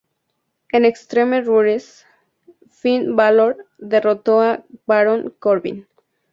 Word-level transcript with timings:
En 0.71 0.83
Extreme 0.83 1.41
Rules, 1.43 2.07
Finn 2.71 3.15
Bálor 3.15 3.67
derrotó 3.77 4.41
a 4.41 4.65
Baron 4.87 5.31
Corbin. 5.37 5.85